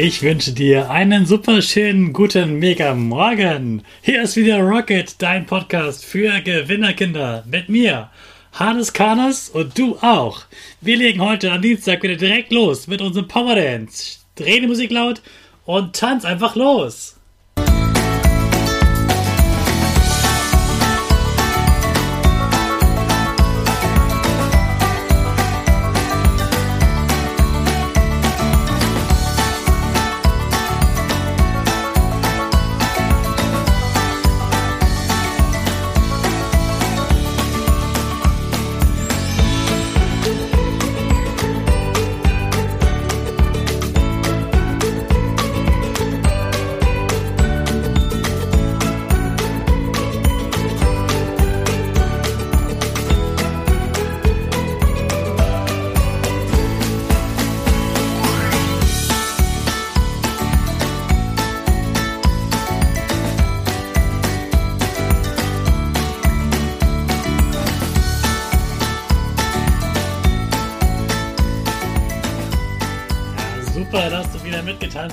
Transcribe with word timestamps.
Ich 0.00 0.22
wünsche 0.22 0.52
dir 0.52 0.90
einen 0.92 1.26
super 1.26 1.60
schönen 1.60 2.12
guten 2.12 2.60
Mega 2.60 2.94
Morgen. 2.94 3.82
Hier 4.00 4.22
ist 4.22 4.36
wieder 4.36 4.60
Rocket, 4.60 5.20
dein 5.20 5.44
Podcast 5.44 6.04
für 6.04 6.40
Gewinnerkinder 6.40 7.42
mit 7.48 7.68
mir, 7.68 8.08
Hannes 8.52 8.92
Karnes 8.92 9.48
und 9.48 9.76
du 9.76 9.96
auch. 9.96 10.42
Wir 10.80 10.98
legen 10.98 11.20
heute 11.20 11.50
am 11.50 11.62
Dienstag 11.62 12.04
wieder 12.04 12.14
direkt 12.14 12.52
los 12.52 12.86
mit 12.86 13.02
unserem 13.02 13.26
Power 13.26 13.56
Dance. 13.56 14.20
Dreh 14.36 14.60
die 14.60 14.68
Musik 14.68 14.92
laut 14.92 15.20
und 15.64 15.96
tanz 15.96 16.24
einfach 16.24 16.54
los. 16.54 17.17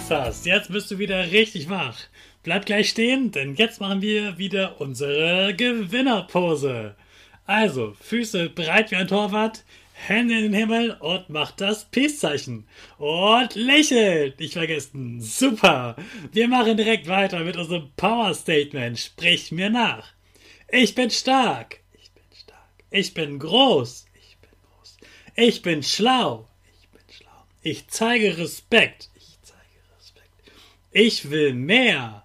Mitgetanzt 0.05 0.11
hast. 0.11 0.45
Jetzt 0.45 0.71
bist 0.71 0.91
du 0.91 0.99
wieder 0.99 1.31
richtig 1.31 1.69
wach. 1.69 1.97
Bleib 2.43 2.65
gleich 2.65 2.89
stehen, 2.89 3.31
denn 3.31 3.55
jetzt 3.55 3.81
machen 3.81 4.01
wir 4.01 4.37
wieder 4.37 4.79
unsere 4.79 5.53
Gewinnerpose. 5.55 6.95
Also, 7.45 7.95
Füße 8.01 8.49
breit 8.49 8.91
wie 8.91 8.95
ein 8.95 9.07
Torwart, 9.07 9.63
Hände 9.93 10.35
in 10.35 10.43
den 10.43 10.53
Himmel 10.53 10.91
und 10.99 11.29
macht 11.29 11.61
das 11.61 11.85
Peace-Zeichen. 11.85 12.67
Und 12.97 13.55
lächelt. 13.55 14.39
Nicht 14.39 14.53
vergessen. 14.53 15.21
Super. 15.21 15.95
Wir 16.31 16.47
machen 16.47 16.77
direkt 16.77 17.07
weiter 17.07 17.39
mit 17.39 17.55
unserem 17.57 17.89
Power-Statement. 17.95 18.99
Sprich 18.99 19.51
mir 19.51 19.69
nach. 19.69 20.13
Ich 20.69 20.95
bin 20.95 21.09
stark. 21.09 21.79
Ich 21.93 22.11
bin 22.11 22.23
stark. 22.33 22.69
Ich 22.91 23.13
bin 23.13 23.39
groß. 23.39 24.05
Ich 24.13 24.37
bin 24.37 24.51
groß. 24.61 24.97
Ich 25.35 25.61
bin 25.61 25.83
schlau. 25.83 26.47
Ich 26.91 27.07
zeige 27.07 27.17
Respekt. 27.17 27.49
Ich 27.63 27.87
zeige 27.87 28.37
Respekt. 28.37 29.09
Ich 30.97 31.29
will 31.29 31.53
mehr. 31.53 32.23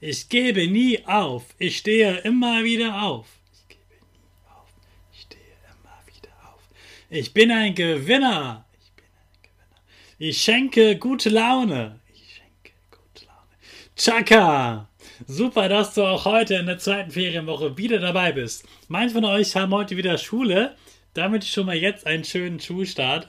Ich 0.00 0.30
gebe 0.30 0.66
nie 0.66 1.04
auf. 1.04 1.44
Ich 1.58 1.76
stehe 1.76 2.16
immer 2.20 2.64
wieder 2.64 3.02
auf. 3.02 3.26
Ich 3.52 3.68
gebe 3.68 3.96
nie 4.00 4.48
auf. 4.48 4.70
Ich 5.12 5.20
stehe 5.20 5.42
immer 5.66 5.98
wieder 6.06 6.30
auf. 6.46 6.62
Ich 7.10 7.34
bin 7.34 7.50
ein 7.50 7.74
Gewinner. 7.74 8.64
Ich 8.80 8.94
bin 8.94 9.04
ein 9.04 9.42
Gewinner. 9.42 9.84
Ich 10.18 10.40
schenke 10.40 10.96
gute 10.96 11.28
Laune. 11.28 12.00
Ich 12.14 12.36
schenke 12.36 12.72
gute 12.90 13.26
Laune. 13.26 13.94
Chaka! 13.94 14.88
Super, 15.26 15.68
dass 15.68 15.92
du 15.92 16.04
auch 16.04 16.24
heute 16.24 16.54
in 16.54 16.64
der 16.64 16.78
zweiten 16.78 17.10
Ferienwoche 17.10 17.76
wieder 17.76 17.98
dabei 17.98 18.32
bist. 18.32 18.66
Manche 18.88 19.16
von 19.16 19.26
euch 19.26 19.54
haben 19.54 19.74
heute 19.74 19.98
wieder 19.98 20.16
Schule. 20.16 20.76
Damit 21.12 21.44
schon 21.44 21.66
mal 21.66 21.76
jetzt 21.76 22.06
einen 22.06 22.24
schönen 22.24 22.58
Schulstart. 22.58 23.28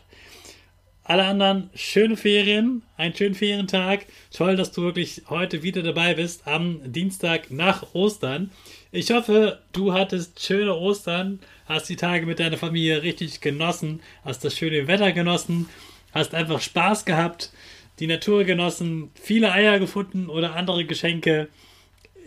Alle 1.09 1.25
anderen 1.25 1.72
schöne 1.74 2.16
Ferien, 2.16 2.84
einen 2.96 3.16
schönen 3.16 3.34
Ferientag. 3.34 4.06
Toll, 4.31 4.56
dass 4.56 4.72
du 4.72 4.84
wirklich 4.84 5.24
heute 5.28 5.64
wieder 5.64 5.81
dabei 5.81 6.14
bist 6.14 6.46
am 6.46 6.81
Dienstag 6.84 7.50
nach 7.50 7.96
Ostern. 7.96 8.52
Ich 8.92 9.09
hoffe, 9.09 9.58
du 9.72 9.92
hattest 9.92 10.40
schöne 10.46 10.75
Ostern, 10.75 11.40
hast 11.66 11.90
die 11.90 11.96
Tage 11.96 12.28
mit 12.28 12.40
deiner 12.40 12.58
Familie 12.58 13.02
richtig 13.02 13.42
genossen, 13.42 14.02
hast 14.24 14.46
das 14.46 14.56
schöne 14.56 14.86
Wetter 14.86 15.12
genossen, 15.12 15.68
hast 16.12 16.36
einfach 16.36 16.62
Spaß 16.62 17.06
gehabt, 17.06 17.52
die 17.97 18.06
Natur 18.06 18.44
genossen, 18.44 19.09
viele 19.16 19.52
Eier 19.52 19.80
gefunden 19.80 20.30
oder 20.30 20.56
andere 20.56 20.86
Geschenke. 20.86 21.47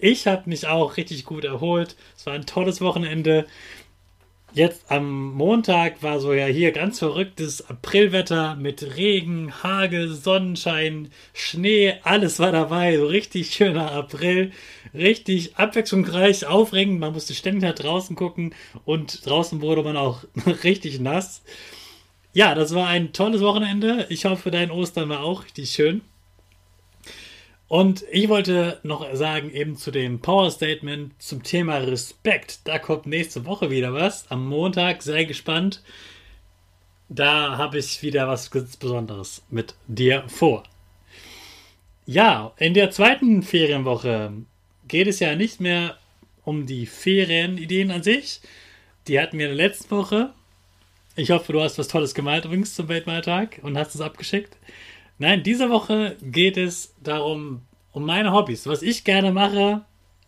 Ich 0.01 0.27
habe 0.27 0.51
mich 0.51 0.67
auch 0.67 0.97
richtig 0.97 1.25
gut 1.25 1.45
erholt. 1.45 1.95
Es 2.17 2.27
war 2.27 2.33
ein 2.33 2.47
tolles 2.47 2.81
Wochenende. 2.81 3.47
Jetzt 4.55 4.91
am 4.91 5.33
Montag 5.33 6.03
war 6.03 6.21
so 6.21 6.35
ja 6.35 6.45
hier 6.45 6.73
ganz 6.73 6.99
verrücktes 6.99 7.71
Aprilwetter 7.71 8.55
mit 8.55 8.97
Regen, 8.99 9.63
Hagel, 9.63 10.13
Sonnenschein, 10.13 11.11
Schnee, 11.33 11.95
alles 12.03 12.39
war 12.39 12.53
dabei. 12.53 12.99
So 12.99 13.07
richtig 13.07 13.55
schöner 13.55 13.93
April, 13.93 14.53
richtig 14.93 15.57
abwechslungsreich, 15.57 16.45
aufregend. 16.45 17.01
Man 17.01 17.15
musste 17.15 17.33
ständig 17.35 17.63
nach 17.63 17.75
draußen 17.75 18.15
gucken 18.15 18.55
und 18.85 19.25
draußen 19.25 19.63
wurde 19.63 19.83
man 19.83 19.97
auch 19.97 20.25
richtig 20.65 21.01
nass. 21.01 21.43
Ja, 22.35 22.55
das 22.55 22.75
war 22.75 22.89
ein 22.89 23.15
tolles 23.15 23.41
Wochenende. 23.41 24.07
Ich 24.11 24.27
hoffe, 24.27 24.51
dein 24.51 24.71
Ostern 24.71 25.09
war 25.09 25.23
auch 25.23 25.45
richtig 25.45 25.71
schön. 25.71 26.03
Und 27.73 28.05
ich 28.11 28.29
wollte 28.29 28.81
noch 28.83 29.15
sagen, 29.15 29.51
eben 29.51 29.77
zu 29.77 29.91
dem 29.91 30.21
Power 30.21 30.51
Statement 30.51 31.15
zum 31.19 31.43
Thema 31.43 31.79
Respekt. 31.79 32.61
Da 32.65 32.79
kommt 32.79 33.07
nächste 33.07 33.47
Woche 33.47 33.71
wieder 33.71 33.95
was. 33.95 34.31
Am 34.31 34.47
Montag, 34.47 35.03
sehr 35.03 35.25
gespannt. 35.25 35.83
Da 37.09 37.57
habe 37.57 37.79
ich 37.79 38.03
wieder 38.03 38.29
was 38.29 38.51
ganz 38.51 38.77
Besonderes 38.77 39.43
mit 39.49 39.75
dir 39.87 40.25
vor. 40.29 40.65
Ja, 42.05 42.53
in 42.59 42.75
der 42.75 42.91
zweiten 42.91 43.43
Ferienwoche 43.43 44.35
geht 44.87 45.07
es 45.07 45.21
ja 45.21 45.35
nicht 45.35 45.59
mehr 45.59 45.97
um 46.45 46.67
die 46.67 46.85
Ferienideen 46.85 47.91
an 47.91 48.03
sich. 48.03 48.43
Die 49.09 49.19
hatten 49.19 49.39
wir 49.39 49.49
in 49.51 49.57
der 49.57 49.67
letzten 49.67 49.93
Woche. 49.93 50.35
Ich 51.17 51.31
hoffe, 51.31 51.55
du 51.55 51.63
hast 51.63 51.79
was 51.79 51.89
Tolles 51.89 52.13
gemalt 52.13 52.45
übrigens 52.45 52.75
zum 52.75 52.89
Weltmaltag 52.89 53.61
und 53.63 53.79
hast 53.79 53.95
es 53.95 54.03
abgeschickt. 54.03 54.59
Nein, 55.23 55.45
diese 55.45 55.71
Woche 55.71 56.17
geht 56.21 56.57
es 56.57 56.97
darum, 57.01 57.63
um 57.93 58.05
meine 58.05 58.33
Hobbys, 58.33 58.67
was 58.67 58.83
ich 58.83 59.05
gerne 59.05 59.31
mache, 59.31 59.83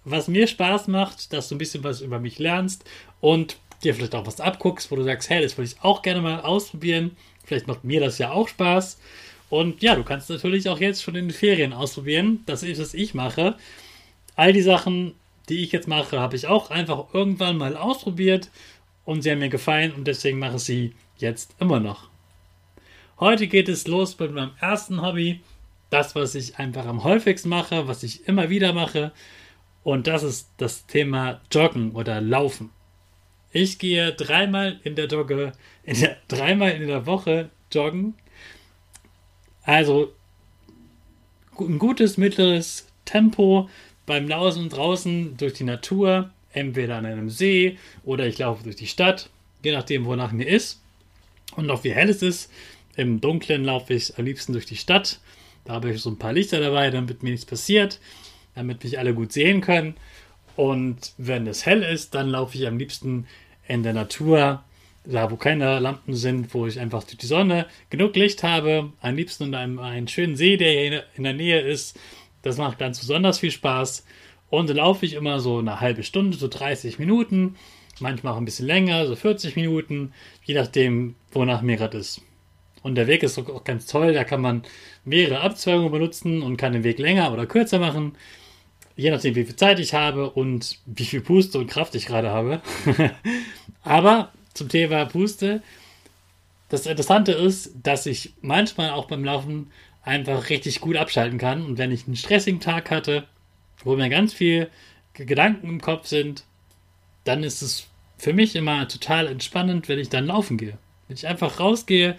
was 0.04 0.28
mir 0.28 0.46
Spaß 0.46 0.86
macht, 0.86 1.32
dass 1.32 1.48
du 1.48 1.56
ein 1.56 1.58
bisschen 1.58 1.82
was 1.82 2.00
über 2.00 2.20
mich 2.20 2.38
lernst 2.38 2.84
und 3.20 3.56
dir 3.82 3.92
vielleicht 3.92 4.14
auch 4.14 4.24
was 4.24 4.40
abguckst, 4.40 4.92
wo 4.92 4.94
du 4.94 5.02
sagst, 5.02 5.30
hey, 5.30 5.42
das 5.42 5.58
würde 5.58 5.68
ich 5.68 5.82
auch 5.82 6.02
gerne 6.02 6.20
mal 6.20 6.42
ausprobieren. 6.42 7.16
Vielleicht 7.44 7.66
macht 7.66 7.82
mir 7.82 7.98
das 7.98 8.18
ja 8.18 8.30
auch 8.30 8.46
Spaß. 8.46 9.00
Und 9.50 9.82
ja, 9.82 9.96
du 9.96 10.04
kannst 10.04 10.30
natürlich 10.30 10.68
auch 10.68 10.78
jetzt 10.78 11.02
schon 11.02 11.16
in 11.16 11.26
den 11.26 11.34
Ferien 11.34 11.72
ausprobieren. 11.72 12.44
Das 12.46 12.62
ist, 12.62 12.80
was 12.80 12.94
ich 12.94 13.14
mache. 13.14 13.56
All 14.36 14.52
die 14.52 14.62
Sachen, 14.62 15.16
die 15.48 15.64
ich 15.64 15.72
jetzt 15.72 15.88
mache, 15.88 16.20
habe 16.20 16.36
ich 16.36 16.46
auch 16.46 16.70
einfach 16.70 17.12
irgendwann 17.12 17.56
mal 17.56 17.76
ausprobiert 17.76 18.48
und 19.04 19.22
sie 19.22 19.32
haben 19.32 19.40
mir 19.40 19.48
gefallen 19.48 19.90
und 19.90 20.06
deswegen 20.06 20.38
mache 20.38 20.54
ich 20.54 20.62
sie 20.62 20.92
jetzt 21.18 21.56
immer 21.58 21.80
noch. 21.80 22.13
Heute 23.20 23.46
geht 23.46 23.68
es 23.68 23.86
los 23.86 24.18
mit 24.18 24.32
meinem 24.32 24.50
ersten 24.60 25.00
Hobby. 25.00 25.40
Das, 25.88 26.16
was 26.16 26.34
ich 26.34 26.58
einfach 26.58 26.86
am 26.86 27.04
häufigsten 27.04 27.48
mache, 27.48 27.86
was 27.86 28.02
ich 28.02 28.26
immer 28.26 28.50
wieder 28.50 28.72
mache. 28.72 29.12
Und 29.84 30.08
das 30.08 30.24
ist 30.24 30.50
das 30.56 30.86
Thema 30.86 31.40
Joggen 31.52 31.92
oder 31.92 32.20
Laufen. 32.20 32.70
Ich 33.52 33.78
gehe 33.78 34.12
dreimal 34.12 34.80
in 34.82 34.96
der 34.96 35.06
Jogge, 35.06 35.52
in 35.84 36.00
der, 36.00 36.16
dreimal 36.26 36.72
in 36.72 36.88
der 36.88 37.06
Woche 37.06 37.50
joggen. 37.72 38.14
Also 39.62 40.12
ein 41.60 41.78
gutes 41.78 42.16
mittleres 42.16 42.88
Tempo 43.04 43.70
beim 44.06 44.26
Laufen 44.26 44.68
draußen 44.68 45.36
durch 45.36 45.52
die 45.52 45.64
Natur, 45.64 46.30
entweder 46.52 46.96
an 46.96 47.06
einem 47.06 47.30
See 47.30 47.78
oder 48.02 48.26
ich 48.26 48.38
laufe 48.38 48.64
durch 48.64 48.76
die 48.76 48.88
Stadt, 48.88 49.30
je 49.62 49.70
nachdem, 49.70 50.04
wonach 50.04 50.32
mir 50.32 50.48
ist 50.48 50.82
und 51.54 51.70
auch 51.70 51.84
wie 51.84 51.92
hell 51.92 52.10
es 52.10 52.22
ist. 52.22 52.50
Im 52.96 53.20
Dunkeln 53.20 53.64
laufe 53.64 53.94
ich 53.94 54.18
am 54.18 54.24
liebsten 54.24 54.52
durch 54.52 54.66
die 54.66 54.76
Stadt. 54.76 55.20
Da 55.64 55.74
habe 55.74 55.90
ich 55.90 56.00
so 56.00 56.10
ein 56.10 56.18
paar 56.18 56.32
Lichter 56.32 56.60
dabei, 56.60 56.90
damit 56.90 57.22
mir 57.22 57.30
nichts 57.30 57.46
passiert, 57.46 58.00
damit 58.54 58.84
mich 58.84 58.98
alle 58.98 59.14
gut 59.14 59.32
sehen 59.32 59.60
können. 59.60 59.94
Und 60.56 61.14
wenn 61.18 61.46
es 61.46 61.66
hell 61.66 61.82
ist, 61.82 62.14
dann 62.14 62.28
laufe 62.28 62.56
ich 62.56 62.66
am 62.66 62.78
liebsten 62.78 63.26
in 63.66 63.82
der 63.82 63.92
Natur, 63.92 64.62
da 65.04 65.30
wo 65.30 65.36
keine 65.36 65.80
Lampen 65.80 66.14
sind, 66.14 66.54
wo 66.54 66.66
ich 66.66 66.78
einfach 66.78 67.02
durch 67.02 67.16
die 67.16 67.26
Sonne 67.26 67.66
genug 67.90 68.14
Licht 68.14 68.42
habe. 68.42 68.92
Am 69.00 69.16
liebsten 69.16 69.44
in 69.44 69.54
einem, 69.54 69.78
einem 69.78 70.08
schönen 70.08 70.36
See, 70.36 70.56
der 70.56 70.72
hier 70.72 71.04
in 71.16 71.24
der 71.24 71.32
Nähe 71.32 71.60
ist. 71.60 71.98
Das 72.42 72.58
macht 72.58 72.78
ganz 72.78 73.00
besonders 73.00 73.38
viel 73.38 73.50
Spaß. 73.50 74.04
Und 74.50 74.68
dann 74.68 74.76
laufe 74.76 75.04
ich 75.04 75.14
immer 75.14 75.40
so 75.40 75.58
eine 75.58 75.80
halbe 75.80 76.04
Stunde, 76.04 76.36
so 76.36 76.46
30 76.46 76.98
Minuten. 76.98 77.56
Manchmal 78.00 78.34
auch 78.34 78.36
ein 78.36 78.44
bisschen 78.44 78.66
länger, 78.66 79.06
so 79.06 79.16
40 79.16 79.56
Minuten, 79.56 80.12
je 80.44 80.54
nachdem, 80.54 81.14
wonach 81.32 81.62
mir 81.62 81.76
gerade 81.76 81.98
ist. 81.98 82.22
Und 82.84 82.96
der 82.96 83.06
Weg 83.06 83.22
ist 83.22 83.38
auch 83.38 83.64
ganz 83.64 83.86
toll. 83.86 84.12
Da 84.12 84.24
kann 84.24 84.42
man 84.42 84.62
mehrere 85.06 85.40
Abzweigungen 85.40 85.90
benutzen 85.90 86.42
und 86.42 86.58
kann 86.58 86.74
den 86.74 86.84
Weg 86.84 86.98
länger 86.98 87.32
oder 87.32 87.46
kürzer 87.46 87.78
machen. 87.78 88.14
Je 88.94 89.10
nachdem, 89.10 89.34
wie 89.34 89.44
viel 89.44 89.56
Zeit 89.56 89.80
ich 89.80 89.94
habe 89.94 90.28
und 90.28 90.78
wie 90.84 91.06
viel 91.06 91.22
Puste 91.22 91.58
und 91.58 91.66
Kraft 91.66 91.94
ich 91.94 92.04
gerade 92.04 92.30
habe. 92.30 92.60
Aber 93.82 94.32
zum 94.52 94.68
Thema 94.68 95.06
Puste. 95.06 95.62
Das 96.68 96.84
Interessante 96.84 97.32
ist, 97.32 97.72
dass 97.82 98.04
ich 98.04 98.34
manchmal 98.42 98.90
auch 98.90 99.06
beim 99.06 99.24
Laufen 99.24 99.70
einfach 100.02 100.50
richtig 100.50 100.82
gut 100.82 100.96
abschalten 100.96 101.38
kann. 101.38 101.64
Und 101.64 101.78
wenn 101.78 101.90
ich 101.90 102.06
einen 102.06 102.16
stressigen 102.16 102.60
Tag 102.60 102.90
hatte, 102.90 103.26
wo 103.82 103.96
mir 103.96 104.10
ganz 104.10 104.34
viel 104.34 104.68
Gedanken 105.14 105.68
im 105.70 105.80
Kopf 105.80 106.06
sind, 106.06 106.44
dann 107.24 107.44
ist 107.44 107.62
es 107.62 107.86
für 108.18 108.34
mich 108.34 108.54
immer 108.54 108.86
total 108.88 109.26
entspannend, 109.26 109.88
wenn 109.88 109.98
ich 109.98 110.10
dann 110.10 110.26
laufen 110.26 110.58
gehe. 110.58 110.76
Wenn 111.08 111.16
ich 111.16 111.26
einfach 111.26 111.58
rausgehe, 111.58 112.16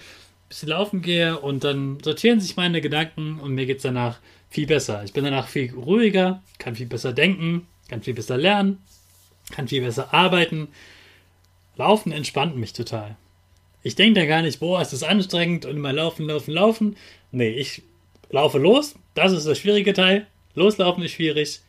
bisschen 0.49 0.69
laufen 0.69 1.01
gehe 1.01 1.39
und 1.39 1.63
dann 1.63 1.99
sortieren 2.03 2.39
sich 2.39 2.55
meine 2.55 2.81
Gedanken 2.81 3.39
und 3.39 3.53
mir 3.55 3.65
geht 3.65 3.77
es 3.77 3.83
danach 3.83 4.19
viel 4.49 4.67
besser. 4.67 5.03
Ich 5.03 5.13
bin 5.13 5.23
danach 5.23 5.47
viel 5.47 5.73
ruhiger, 5.73 6.41
kann 6.59 6.75
viel 6.75 6.85
besser 6.85 7.13
denken, 7.13 7.67
kann 7.89 8.03
viel 8.03 8.13
besser 8.13 8.37
lernen, 8.37 8.79
kann 9.51 9.67
viel 9.67 9.81
besser 9.81 10.13
arbeiten. 10.13 10.67
Laufen 11.77 12.11
entspannt 12.11 12.55
mich 12.55 12.73
total. 12.73 13.17
Ich 13.83 13.95
denke 13.95 14.19
da 14.19 14.25
gar 14.25 14.41
nicht, 14.41 14.59
boah, 14.59 14.81
ist 14.81 14.93
das 14.93 15.03
anstrengend 15.03 15.65
und 15.65 15.75
immer 15.75 15.93
laufen, 15.93 16.25
laufen, 16.25 16.53
laufen. 16.53 16.95
Nee, 17.31 17.49
ich 17.49 17.83
laufe 18.29 18.57
los. 18.57 18.95
Das 19.13 19.31
ist 19.31 19.45
der 19.45 19.55
schwierige 19.55 19.93
Teil. 19.93 20.25
Loslaufen 20.55 21.03
ist 21.03 21.11
schwierig. 21.11 21.61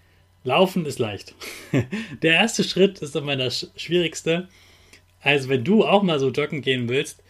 Laufen 0.44 0.86
ist 0.86 0.98
leicht. 0.98 1.34
Der 2.22 2.34
erste 2.34 2.62
Schritt 2.62 3.00
ist 3.00 3.16
immer 3.16 3.36
das 3.36 3.70
schwierigste. 3.76 4.48
Also, 5.20 5.48
wenn 5.48 5.64
du 5.64 5.84
auch 5.84 6.02
mal 6.02 6.20
so 6.20 6.30
joggen 6.30 6.62
gehen 6.62 6.88
willst, 6.88 7.22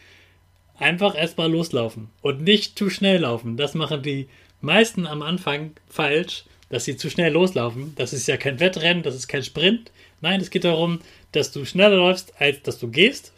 einfach 0.78 1.16
erstmal 1.16 1.50
loslaufen 1.50 2.08
und 2.22 2.42
nicht 2.42 2.78
zu 2.78 2.90
schnell 2.90 3.20
laufen. 3.20 3.56
Das 3.56 3.74
machen 3.74 4.02
die 4.02 4.28
meisten 4.60 5.06
am 5.06 5.22
Anfang 5.22 5.72
falsch, 5.88 6.44
dass 6.68 6.84
sie 6.84 6.96
zu 6.96 7.10
schnell 7.10 7.32
loslaufen. 7.32 7.94
Das 7.96 8.12
ist 8.12 8.26
ja 8.26 8.36
kein 8.36 8.60
Wettrennen, 8.60 9.02
das 9.02 9.14
ist 9.14 9.28
kein 9.28 9.42
Sprint. 9.42 9.90
Nein, 10.20 10.40
es 10.40 10.50
geht 10.50 10.64
darum, 10.64 11.00
dass 11.32 11.52
du 11.52 11.64
schneller 11.64 11.96
läufst, 11.96 12.34
als 12.40 12.62
dass 12.62 12.78
du 12.78 12.88
gehst. 12.88 13.32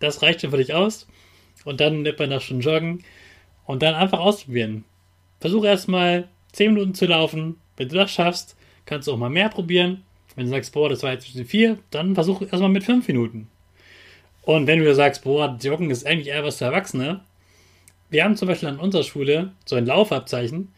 Das 0.00 0.22
reicht 0.22 0.40
schon 0.40 0.50
für 0.50 0.56
dich 0.56 0.74
aus. 0.74 1.06
Und 1.64 1.80
dann 1.80 2.02
nimmt 2.02 2.18
man 2.18 2.30
das 2.30 2.42
schon 2.42 2.60
joggen. 2.60 3.04
Und 3.64 3.82
dann 3.82 3.94
einfach 3.94 4.18
ausprobieren. 4.18 4.84
Versuche 5.40 5.68
erstmal 5.68 6.28
10 6.52 6.74
Minuten 6.74 6.94
zu 6.94 7.06
laufen. 7.06 7.56
Wenn 7.76 7.88
du 7.88 7.94
das 7.94 8.10
schaffst, 8.10 8.56
kannst 8.84 9.06
du 9.06 9.12
auch 9.12 9.18
mal 9.18 9.30
mehr 9.30 9.48
probieren. 9.48 10.02
Wenn 10.34 10.46
du 10.46 10.50
sagst, 10.50 10.72
boah, 10.72 10.88
das 10.88 11.02
war 11.02 11.12
jetzt 11.12 11.26
zwischen 11.26 11.46
vier, 11.46 11.78
dann 11.90 12.14
versuch 12.14 12.42
erstmal 12.42 12.70
mit 12.70 12.84
fünf 12.84 13.06
Minuten. 13.06 13.48
Und 14.42 14.66
wenn 14.66 14.80
du 14.80 14.94
sagst, 14.94 15.24
boah, 15.24 15.56
Joggen 15.60 15.90
ist 15.90 16.06
eigentlich 16.06 16.28
eher 16.28 16.44
was 16.44 16.58
für 16.58 16.66
Erwachsene, 16.66 17.20
wir 18.10 18.24
haben 18.24 18.36
zum 18.36 18.48
Beispiel 18.48 18.68
an 18.68 18.78
unserer 18.78 19.04
Schule 19.04 19.52
so 19.64 19.76
ein 19.76 19.86
Laufabzeichen 19.86 20.72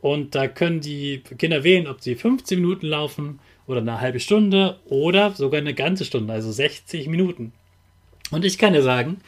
und 0.00 0.34
da 0.34 0.48
können 0.48 0.80
die 0.80 1.22
Kinder 1.38 1.62
wählen, 1.62 1.86
ob 1.86 2.00
sie 2.00 2.16
15 2.16 2.60
Minuten 2.60 2.86
laufen 2.86 3.38
oder 3.66 3.80
eine 3.80 4.00
halbe 4.00 4.20
Stunde 4.20 4.78
oder 4.86 5.30
sogar 5.32 5.60
eine 5.60 5.74
ganze 5.74 6.04
Stunde, 6.04 6.32
also 6.32 6.50
60 6.50 7.08
Minuten. 7.08 7.52
Und 8.30 8.44
ich 8.44 8.58
kann 8.58 8.72
dir 8.72 8.82
sagen, 8.82 9.20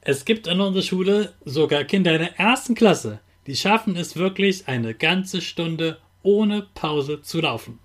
es 0.00 0.24
gibt 0.24 0.46
an 0.46 0.60
unserer 0.60 0.84
Schule 0.84 1.32
sogar 1.44 1.84
Kinder 1.84 2.12
in 2.12 2.20
der 2.20 2.38
ersten 2.38 2.74
Klasse, 2.76 3.18
die 3.46 3.56
schaffen 3.56 3.96
es 3.96 4.16
wirklich 4.16 4.68
eine 4.68 4.94
ganze 4.94 5.40
Stunde 5.40 5.98
ohne 6.22 6.66
Pause 6.74 7.22
zu 7.22 7.40
laufen. 7.40 7.78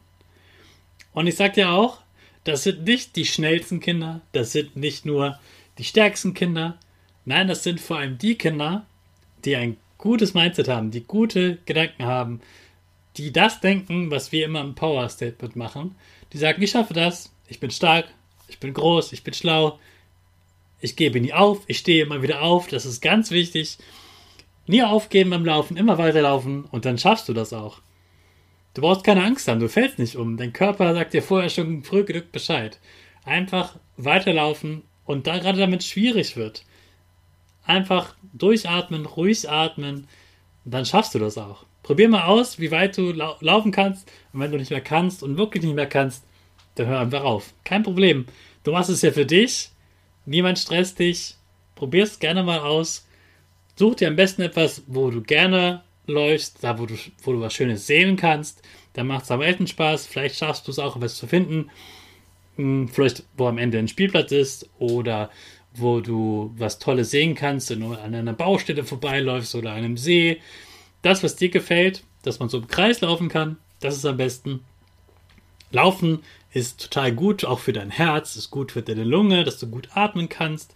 Und 1.14 1.28
ich 1.28 1.36
sag 1.36 1.54
dir 1.54 1.72
auch, 1.72 2.01
das 2.44 2.64
sind 2.64 2.84
nicht 2.84 3.16
die 3.16 3.26
schnellsten 3.26 3.80
Kinder, 3.80 4.22
das 4.32 4.52
sind 4.52 4.76
nicht 4.76 5.06
nur 5.06 5.40
die 5.78 5.84
stärksten 5.84 6.34
Kinder, 6.34 6.78
nein, 7.26 7.48
das 7.48 7.64
sind 7.64 7.80
vor 7.80 7.98
allem 7.98 8.18
die 8.18 8.36
Kinder, 8.36 8.86
die 9.46 9.56
ein 9.56 9.78
gutes 9.98 10.34
Mindset 10.34 10.68
haben, 10.68 10.92
die 10.92 11.04
gute 11.04 11.58
Gedanken 11.66 12.06
haben, 12.06 12.42
die 13.18 13.32
das 13.32 13.60
denken, 13.60 14.10
was 14.10 14.32
wir 14.32 14.46
immer 14.46 14.62
im 14.62 14.76
Power 14.76 15.08
Statement 15.10 15.56
machen. 15.56 15.96
Die 16.34 16.38
sagen, 16.38 16.62
ich 16.62 16.72
schaffe 16.72 16.94
das, 16.94 17.32
ich 17.48 17.60
bin 17.60 17.72
stark, 17.72 18.08
ich 18.48 18.60
bin 18.60 18.74
groß, 18.74 19.14
ich 19.14 19.24
bin 19.24 19.34
schlau, 19.34 19.80
ich 20.80 20.96
gebe 20.96 21.20
nie 21.20 21.34
auf, 21.34 21.64
ich 21.68 21.78
stehe 21.78 22.04
immer 22.04 22.22
wieder 22.22 22.42
auf, 22.42 22.68
das 22.68 22.86
ist 22.86 23.02
ganz 23.02 23.32
wichtig. 23.32 23.78
Nie 24.68 24.84
aufgeben 24.84 25.32
beim 25.32 25.46
Laufen, 25.46 25.78
immer 25.78 25.98
weiterlaufen 25.98 26.66
und 26.66 26.86
dann 26.86 26.98
schaffst 26.98 27.30
du 27.30 27.34
das 27.34 27.54
auch. 27.54 27.82
Du 28.74 28.82
brauchst 28.82 29.04
keine 29.04 29.24
Angst 29.24 29.48
haben, 29.48 29.60
du 29.60 29.68
fällst 29.68 30.00
nicht 30.00 30.16
um. 30.16 30.38
Dein 30.38 30.54
Körper 30.54 30.94
sagt 30.94 31.14
dir 31.14 31.22
vorher 31.22 31.50
schon 31.50 31.84
früh 31.84 32.04
genug 32.04 32.32
Bescheid. 32.32 32.80
Einfach 33.26 33.78
weiterlaufen 33.98 34.84
und 35.06 35.28
da 35.28 35.38
gerade 35.40 35.60
damit 35.60 35.84
schwierig 35.84 36.38
wird. 36.38 36.64
Einfach 37.66 38.16
durchatmen, 38.34 39.06
ruhig 39.06 39.50
atmen, 39.50 40.08
dann 40.64 40.86
schaffst 40.86 41.14
du 41.16 41.20
das 41.20 41.38
auch. 41.38 41.66
Probier 41.84 42.10
mal 42.10 42.24
aus, 42.24 42.60
wie 42.60 42.72
weit 42.72 42.98
du 42.98 43.12
lau 43.12 43.36
laufen 43.40 43.72
kannst. 43.72 44.10
Und 44.32 44.40
wenn 44.40 44.52
du 44.52 44.58
nicht 44.58 44.72
mehr 44.72 44.82
kannst 44.82 45.24
und 45.24 45.38
wirklich 45.38 45.64
nicht 45.64 45.76
mehr 45.76 45.88
kannst, 45.88 46.24
dann 46.76 46.88
hör 46.88 47.00
einfach 47.00 47.24
auf. 47.24 47.54
Kein 47.64 47.84
Problem. 47.84 48.26
Du 48.64 48.72
machst 48.72 48.90
es 48.90 49.02
ja 49.02 49.12
für 49.12 49.26
dich. 49.26 49.72
Niemand 50.26 50.60
stresst 50.60 51.00
dich. 51.00 51.36
Probier 51.76 52.04
es 52.04 52.20
gerne 52.20 52.44
mal 52.44 52.60
aus. 52.60 53.08
Such 53.76 53.96
dir 53.96 54.08
am 54.08 54.16
besten 54.16 54.44
etwas, 54.44 54.84
wo 54.88 55.10
du 55.10 55.22
gerne 55.22 55.84
läufst, 56.08 56.64
da 56.64 56.80
wo 56.80 56.86
du, 56.86 56.96
wo 57.24 57.34
du 57.34 57.42
was 57.42 57.54
Schönes 57.54 57.88
sehen 57.88 58.18
kannst, 58.18 58.62
dann 58.94 59.08
macht 59.08 59.24
es 59.24 59.32
am 59.32 59.40
meisten 59.40 59.68
Spaß. 59.68 60.08
Vielleicht 60.08 60.36
schaffst 60.38 60.68
du 60.68 60.72
es 60.72 60.80
auch, 60.80 61.00
was 61.00 61.16
zu 61.16 61.28
finden. 61.28 61.70
Hm, 62.56 62.90
vielleicht, 62.90 63.24
wo 63.38 63.48
am 63.48 63.58
Ende 63.58 63.80
ein 63.80 63.88
Spielplatz 63.88 64.32
ist 64.32 64.70
oder 64.80 65.30
wo 65.74 66.02
du 66.02 66.54
was 66.58 66.80
Tolles 66.80 67.12
sehen 67.12 67.36
kannst, 67.36 67.70
du 67.70 67.94
an 67.94 68.14
einer 68.14 68.34
Baustelle 68.34 68.84
vorbeiläufst 68.84 69.56
oder 69.56 69.72
einem 69.72 69.98
See. 69.98 70.42
Das, 71.02 71.24
was 71.24 71.38
dir 71.38 71.50
gefällt, 71.50 72.04
dass 72.24 72.40
man 72.40 72.50
so 72.50 72.58
im 72.58 72.68
Kreis 72.68 73.02
laufen 73.02 73.30
kann, 73.30 73.58
das 73.80 73.96
ist 73.96 74.06
am 74.06 74.18
besten. 74.18 74.62
Laufen 75.72 76.20
ist 76.54 76.82
total 76.82 77.14
gut, 77.14 77.46
auch 77.46 77.60
für 77.60 77.72
dein 77.72 77.92
Herz, 77.92 78.36
ist 78.36 78.52
gut 78.52 78.74
für 78.74 78.82
deine 78.82 79.06
Lunge, 79.06 79.46
dass 79.46 79.58
du 79.58 79.68
gut 79.68 79.90
atmen 79.94 80.28
kannst. 80.28 80.74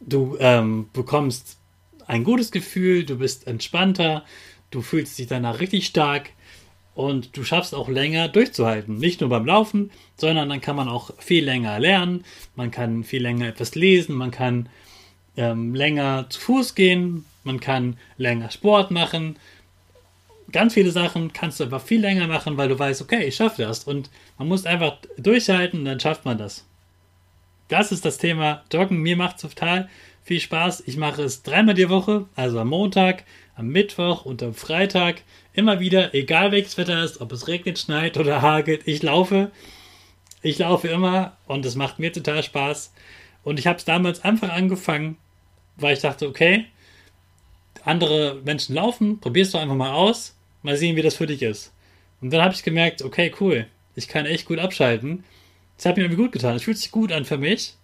Du 0.00 0.36
ähm, 0.38 0.88
bekommst 0.92 1.58
ein 2.06 2.24
gutes 2.24 2.50
Gefühl, 2.50 3.04
du 3.04 3.18
bist 3.18 3.46
entspannter, 3.46 4.24
du 4.70 4.82
fühlst 4.82 5.18
dich 5.18 5.26
danach 5.26 5.60
richtig 5.60 5.86
stark 5.86 6.30
und 6.94 7.36
du 7.36 7.44
schaffst 7.44 7.74
auch 7.74 7.88
länger 7.88 8.28
durchzuhalten. 8.28 8.96
Nicht 8.98 9.20
nur 9.20 9.30
beim 9.30 9.46
Laufen, 9.46 9.90
sondern 10.16 10.48
dann 10.48 10.60
kann 10.60 10.76
man 10.76 10.88
auch 10.88 11.10
viel 11.18 11.44
länger 11.44 11.78
lernen, 11.78 12.24
man 12.56 12.70
kann 12.70 13.04
viel 13.04 13.22
länger 13.22 13.48
etwas 13.48 13.74
lesen, 13.74 14.14
man 14.14 14.30
kann 14.30 14.68
ähm, 15.36 15.74
länger 15.74 16.26
zu 16.28 16.40
Fuß 16.40 16.74
gehen, 16.74 17.24
man 17.42 17.60
kann 17.60 17.98
länger 18.16 18.50
Sport 18.50 18.90
machen. 18.90 19.36
Ganz 20.52 20.74
viele 20.74 20.90
Sachen 20.90 21.32
kannst 21.32 21.58
du 21.58 21.64
einfach 21.64 21.82
viel 21.82 22.00
länger 22.00 22.28
machen, 22.28 22.56
weil 22.56 22.68
du 22.68 22.78
weißt, 22.78 23.02
okay, 23.02 23.24
ich 23.24 23.36
schaffe 23.36 23.62
das. 23.62 23.84
Und 23.84 24.10
man 24.38 24.48
muss 24.48 24.66
einfach 24.66 24.98
durchhalten 25.16 25.80
und 25.80 25.84
dann 25.86 26.00
schafft 26.00 26.24
man 26.24 26.38
das. 26.38 26.64
Das 27.68 27.92
ist 27.92 28.04
das 28.04 28.18
Thema 28.18 28.62
Joggen. 28.72 28.98
Mir 28.98 29.16
macht 29.16 29.36
es 29.36 29.42
total 29.42 29.88
viel 30.24 30.40
Spaß. 30.40 30.82
Ich 30.86 30.96
mache 30.96 31.22
es 31.22 31.42
dreimal 31.42 31.74
die 31.74 31.90
Woche, 31.90 32.26
also 32.34 32.58
am 32.58 32.68
Montag, 32.68 33.24
am 33.54 33.68
Mittwoch 33.68 34.24
und 34.24 34.42
am 34.42 34.54
Freitag. 34.54 35.22
Immer 35.52 35.78
wieder, 35.78 36.14
egal 36.14 36.50
welches 36.50 36.76
Wetter 36.76 37.04
ist, 37.04 37.20
ob 37.20 37.30
es 37.30 37.46
regnet, 37.46 37.78
schneit 37.78 38.16
oder 38.16 38.42
hagelt. 38.42 38.82
Ich 38.86 39.02
laufe. 39.02 39.52
Ich 40.42 40.58
laufe 40.58 40.88
immer 40.88 41.36
und 41.46 41.64
es 41.64 41.76
macht 41.76 41.98
mir 41.98 42.12
total 42.12 42.42
Spaß. 42.42 42.92
Und 43.44 43.58
ich 43.58 43.66
habe 43.66 43.78
es 43.78 43.84
damals 43.84 44.24
einfach 44.24 44.50
angefangen, 44.50 45.16
weil 45.76 45.94
ich 45.94 46.00
dachte, 46.00 46.26
okay, 46.26 46.64
andere 47.84 48.40
Menschen 48.44 48.74
laufen, 48.74 49.20
probierst 49.20 49.54
du 49.54 49.58
einfach 49.58 49.74
mal 49.74 49.92
aus, 49.92 50.34
mal 50.62 50.76
sehen, 50.76 50.96
wie 50.96 51.02
das 51.02 51.16
für 51.16 51.26
dich 51.26 51.42
ist. 51.42 51.72
Und 52.20 52.32
dann 52.32 52.42
habe 52.42 52.54
ich 52.54 52.62
gemerkt, 52.62 53.02
okay, 53.02 53.32
cool, 53.40 53.66
ich 53.94 54.08
kann 54.08 54.24
echt 54.24 54.46
gut 54.46 54.58
abschalten. 54.58 55.24
Das 55.76 55.86
hat 55.86 55.96
mir 55.96 56.04
irgendwie 56.04 56.22
gut 56.22 56.32
getan. 56.32 56.56
Es 56.56 56.62
fühlt 56.62 56.78
sich 56.78 56.90
gut 56.90 57.12
an 57.12 57.24
für 57.24 57.36
mich. 57.36 57.74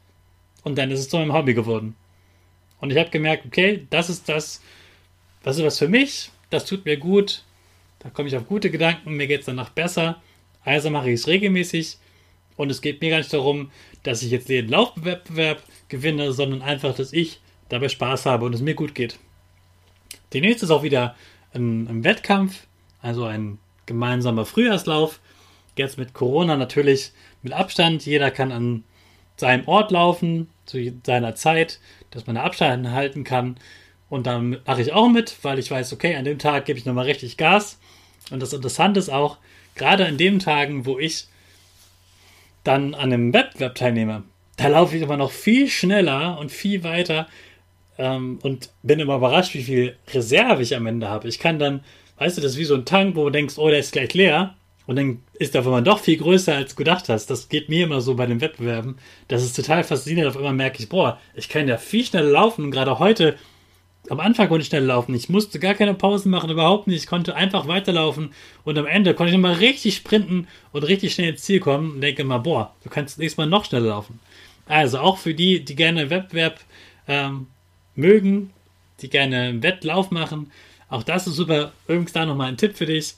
Und 0.63 0.79
dann 0.79 0.91
ist 0.91 1.01
es 1.01 1.09
zu 1.09 1.19
meinem 1.19 1.33
Hobby 1.33 1.55
geworden. 1.55 1.95
Und 2.81 2.91
ich 2.91 2.99
habe 2.99 3.11
gemerkt, 3.11 3.47
okay, 3.47 3.87
das 3.91 4.11
ist 4.11 4.29
das, 4.29 4.63
das 5.43 5.59
ist 5.59 5.65
was 5.65 5.79
für 5.79 5.89
mich, 5.89 6.31
das 6.51 6.65
tut 6.65 6.85
mir 6.85 6.97
gut, 6.97 7.45
da 8.01 8.11
komme 8.11 8.29
ich 8.29 8.37
auf 8.37 8.47
gute 8.47 8.71
Gedanken, 8.71 9.17
mir 9.17 9.27
geht 9.27 9.41
es 9.41 9.47
danach 9.47 9.71
besser, 9.71 10.23
also 10.65 10.91
mache 10.91 11.11
ich 11.11 11.21
es 11.21 11.27
regelmäßig. 11.27 11.99
Und 12.57 12.71
es 12.71 12.83
geht 12.83 13.01
mir 13.01 13.11
gar 13.11 13.19
nicht 13.19 13.33
darum, 13.33 13.71
dass 14.03 14.23
ich 14.23 14.31
jetzt 14.31 14.49
den 14.49 14.69
Laufwettbewerb 14.69 15.63
gewinne, 15.89 16.33
sondern 16.33 16.61
einfach, 16.61 16.95
dass 16.95 17.13
ich 17.13 17.41
dabei 17.71 17.89
Spaß 17.89 18.27
habe 18.27 18.45
und 18.45 18.55
es 18.55 18.61
mir 18.61 18.75
gut 18.75 18.95
geht. 18.95 19.19
Demnächst 20.35 20.63
ist 20.63 20.71
auch 20.71 20.83
wieder 20.83 21.17
ein, 21.55 21.89
ein 21.89 22.05
Wettkampf, 22.05 22.67
also 23.01 23.25
ein 23.25 23.59
gemeinsamer 23.87 24.45
Frühjahrslauf. 24.45 25.21
Jetzt 25.77 25.97
mit 25.97 26.13
Corona 26.13 26.57
natürlich 26.57 27.13
mit 27.43 27.53
Abstand. 27.53 28.05
Jeder 28.05 28.31
kann 28.31 28.53
an 28.53 28.85
seinem 29.41 29.67
Ort 29.67 29.91
laufen, 29.91 30.49
zu 30.67 30.79
seiner 31.05 31.35
Zeit, 31.35 31.81
dass 32.11 32.27
man 32.27 32.37
da 32.37 32.43
Abstand 32.43 32.91
halten 32.91 33.25
kann. 33.25 33.57
Und 34.09 34.27
dann 34.27 34.59
mache 34.67 34.83
ich 34.83 34.93
auch 34.93 35.09
mit, 35.09 35.37
weil 35.43 35.59
ich 35.59 35.71
weiß, 35.71 35.93
okay, 35.93 36.17
an 36.17 36.25
dem 36.25 36.39
Tag 36.39 36.65
gebe 36.65 36.79
ich 36.79 36.85
nochmal 36.85 37.07
richtig 37.07 37.37
Gas. 37.37 37.79
Und 38.31 38.41
das 38.41 38.53
Interessante 38.53 39.01
ist 39.01 39.09
auch, 39.09 39.39
gerade 39.75 40.07
an 40.07 40.19
den 40.19 40.39
Tagen, 40.39 40.87
wo 40.87 40.99
ich 40.99 41.27
dann 42.65 42.95
an 42.95 43.13
einem 43.13 43.33
Wettbewerb 43.33 43.75
teilnehme, 43.75 44.25
da 44.57 44.69
laufe 44.69 44.97
ich 44.97 45.03
immer 45.03 45.17
noch 45.17 45.31
viel 45.31 45.69
schneller 45.69 46.39
und 46.39 46.53
viel 46.53 46.85
weiter 46.85 47.27
ähm, 47.99 48.39
und 48.43 48.71
bin 48.83 49.01
immer 49.01 49.17
überrascht, 49.17 49.55
wie 49.55 49.63
viel 49.63 49.97
Reserve 50.13 50.63
ich 50.63 50.77
am 50.77 50.87
Ende 50.87 51.09
habe. 51.09 51.29
Ich 51.29 51.39
kann 51.39 51.59
dann, 51.59 51.83
weißt 52.19 52.37
du, 52.37 52.43
das 52.43 52.53
ist 52.53 52.59
wie 52.59 52.65
so 52.65 52.75
ein 52.75 52.85
Tank, 52.85 53.17
wo 53.17 53.25
du 53.25 53.31
denkst, 53.31 53.57
oh, 53.59 53.69
der 53.69 53.79
ist 53.79 53.93
gleich 53.93 54.13
leer. 54.13 54.55
Und 54.87 54.97
dann 54.97 55.23
ist 55.35 55.55
der 55.55 55.61
auf 55.61 55.67
einmal 55.67 55.83
doch 55.83 56.01
viel 56.01 56.17
größer, 56.17 56.55
als 56.55 56.71
du 56.71 56.77
gedacht 56.77 57.09
hast. 57.09 57.27
Das 57.27 57.49
geht 57.49 57.69
mir 57.69 57.85
immer 57.85 58.01
so 58.01 58.15
bei 58.17 58.27
den 58.27 58.41
Wettbewerben. 58.41 58.97
Das 59.29 59.43
ist 59.45 59.55
total 59.55 59.85
faszinierend. 59.85 60.31
Auf 60.31 60.37
einmal 60.37 60.55
merke 60.55 60.83
ich, 60.83 60.89
boah, 60.89 61.21
ich 61.35 61.49
kann 61.49 61.69
ja 61.69 61.77
viel 61.77 62.05
schneller 62.05 62.31
laufen. 62.31 62.65
Und 62.65 62.71
gerade 62.73 62.99
heute, 62.99 63.37
am 64.09 64.19
Anfang 64.19 64.49
konnte 64.49 64.63
ich 64.63 64.69
schnell 64.69 64.85
laufen. 64.85 65.15
Ich 65.15 65.29
musste 65.29 65.61
gar 65.61 65.75
keine 65.75 65.95
Pausen 65.95 66.31
machen, 66.31 66.51
überhaupt 66.51 66.89
nicht. 66.89 67.03
Ich 67.03 67.07
konnte 67.07 67.37
einfach 67.37 67.69
weiterlaufen. 67.69 68.33
Und 68.65 68.79
am 68.79 68.87
Ende 68.87 69.15
konnte 69.15 69.31
ich 69.31 69.37
nochmal 69.37 69.55
richtig 69.55 69.95
sprinten 69.97 70.49
und 70.73 70.83
richtig 70.83 71.15
schnell 71.15 71.31
ins 71.31 71.43
Ziel 71.43 71.61
kommen. 71.61 71.93
Und 71.93 72.01
denke 72.01 72.23
immer, 72.23 72.41
boah, 72.41 72.75
du 72.83 72.91
kannst 72.91 73.19
nächstes 73.19 73.39
Mal 73.39 73.47
noch 73.47 73.67
schneller 73.67 73.89
laufen. 73.89 74.19
Also 74.67 74.99
auch 74.99 75.19
für 75.19 75.35
die, 75.35 75.65
die 75.65 75.77
gerne 75.77 76.11
Wettbewerb 76.11 76.61
ähm, 77.07 77.47
mögen, 77.95 78.51
die 79.03 79.11
gerne 79.11 79.63
Wettlauf 79.63 80.11
machen. 80.11 80.51
Auch 80.89 81.03
das 81.03 81.27
ist 81.27 81.37
super. 81.37 81.73
Übrigens 81.87 82.13
da 82.13 82.27
nochmal 82.27 82.49
ein 82.49 82.57
Tipp 82.57 82.77
für 82.77 82.87
dich. 82.87 83.15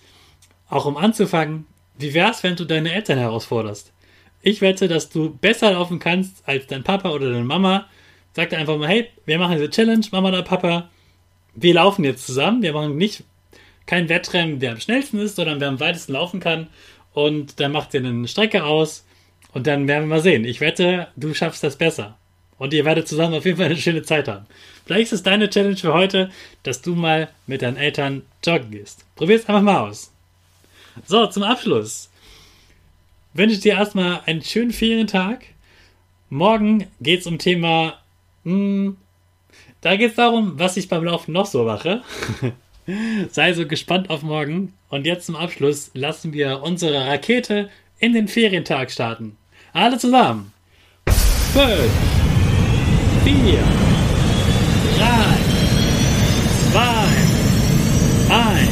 Auch 0.72 0.86
um 0.86 0.96
anzufangen, 0.96 1.66
wie 1.98 2.14
wär's, 2.14 2.42
wenn 2.42 2.56
du 2.56 2.64
deine 2.64 2.94
Eltern 2.94 3.18
herausforderst? 3.18 3.92
Ich 4.40 4.62
wette, 4.62 4.88
dass 4.88 5.10
du 5.10 5.28
besser 5.28 5.72
laufen 5.72 5.98
kannst 5.98 6.42
als 6.48 6.66
dein 6.66 6.82
Papa 6.82 7.10
oder 7.10 7.30
deine 7.30 7.44
Mama. 7.44 7.88
Sag 8.32 8.48
dir 8.48 8.56
einfach 8.56 8.78
mal, 8.78 8.88
hey, 8.88 9.10
wir 9.26 9.38
machen 9.38 9.58
diese 9.58 9.68
Challenge, 9.68 10.06
Mama 10.12 10.30
oder 10.30 10.42
Papa. 10.42 10.88
Wir 11.54 11.74
laufen 11.74 12.04
jetzt 12.04 12.24
zusammen. 12.24 12.62
Wir 12.62 12.72
machen 12.72 12.96
nicht 12.96 13.24
kein 13.84 14.08
Wettrennen, 14.08 14.62
wer 14.62 14.72
am 14.72 14.80
schnellsten 14.80 15.18
ist, 15.18 15.36
sondern 15.36 15.60
wer 15.60 15.68
am 15.68 15.78
weitesten 15.78 16.14
laufen 16.14 16.40
kann. 16.40 16.68
Und 17.12 17.60
dann 17.60 17.72
macht 17.72 17.92
ihr 17.92 18.00
eine 18.00 18.26
Strecke 18.26 18.64
aus. 18.64 19.04
Und 19.52 19.66
dann 19.66 19.86
werden 19.86 20.04
wir 20.04 20.16
mal 20.16 20.22
sehen. 20.22 20.46
Ich 20.46 20.62
wette, 20.62 21.08
du 21.16 21.34
schaffst 21.34 21.62
das 21.62 21.76
besser. 21.76 22.16
Und 22.56 22.72
ihr 22.72 22.86
werdet 22.86 23.06
zusammen 23.06 23.34
auf 23.34 23.44
jeden 23.44 23.58
Fall 23.58 23.66
eine 23.66 23.76
schöne 23.76 24.04
Zeit 24.04 24.26
haben. 24.26 24.46
Vielleicht 24.86 25.12
ist 25.12 25.18
es 25.18 25.22
deine 25.22 25.50
Challenge 25.50 25.76
für 25.76 25.92
heute, 25.92 26.30
dass 26.62 26.80
du 26.80 26.94
mal 26.94 27.28
mit 27.46 27.60
deinen 27.60 27.76
Eltern 27.76 28.22
joggen 28.42 28.70
gehst. 28.70 29.04
Probier 29.16 29.36
es 29.36 29.46
einfach 29.46 29.60
mal 29.60 29.90
aus. 29.90 30.11
So, 31.06 31.26
zum 31.26 31.42
Abschluss 31.42 32.10
wünsche 33.34 33.54
ich 33.54 33.60
dir 33.60 33.74
erstmal 33.74 34.20
einen 34.26 34.42
schönen 34.42 34.72
Ferientag. 34.72 35.44
Morgen 36.28 36.86
geht 37.00 37.20
es 37.20 37.26
um 37.26 37.38
Thema. 37.38 37.98
Mh, 38.44 38.52
hm, 38.52 38.96
da 39.80 39.96
geht 39.96 40.10
es 40.10 40.16
darum, 40.16 40.58
was 40.58 40.76
ich 40.76 40.88
beim 40.88 41.04
Laufen 41.04 41.32
noch 41.32 41.46
so 41.46 41.64
mache. 41.64 42.02
Sei 43.30 43.52
so 43.52 43.66
gespannt 43.66 44.10
auf 44.10 44.22
morgen. 44.22 44.74
Und 44.88 45.06
jetzt 45.06 45.26
zum 45.26 45.36
Abschluss 45.36 45.90
lassen 45.94 46.32
wir 46.32 46.62
unsere 46.62 47.06
Rakete 47.06 47.70
in 47.98 48.12
den 48.12 48.28
Ferientag 48.28 48.90
starten. 48.90 49.36
Alle 49.72 49.98
zusammen. 49.98 50.52
5, 51.06 51.66
4, 53.24 53.58
3, 54.98 55.08
2, 58.28 58.60
1. 58.60 58.71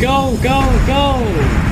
Go, 0.00 0.36
go, 0.40 0.60
go! 0.86 1.67